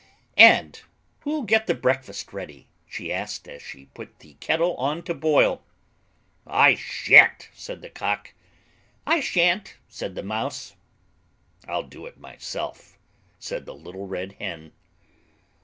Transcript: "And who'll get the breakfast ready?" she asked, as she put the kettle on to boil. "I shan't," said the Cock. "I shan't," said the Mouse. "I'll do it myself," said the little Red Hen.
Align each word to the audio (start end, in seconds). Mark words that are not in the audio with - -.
"And 0.39 0.81
who'll 1.19 1.43
get 1.43 1.67
the 1.67 1.75
breakfast 1.75 2.33
ready?" 2.33 2.67
she 2.89 3.13
asked, 3.13 3.47
as 3.47 3.61
she 3.61 3.85
put 3.85 4.17
the 4.17 4.33
kettle 4.39 4.75
on 4.77 5.03
to 5.03 5.13
boil. 5.13 5.61
"I 6.47 6.73
shan't," 6.73 7.49
said 7.53 7.83
the 7.83 7.89
Cock. 7.91 8.33
"I 9.05 9.19
shan't," 9.19 9.77
said 9.87 10.15
the 10.15 10.23
Mouse. 10.23 10.73
"I'll 11.67 11.83
do 11.83 12.07
it 12.07 12.17
myself," 12.19 12.97
said 13.37 13.67
the 13.67 13.75
little 13.75 14.07
Red 14.07 14.37
Hen. 14.39 14.71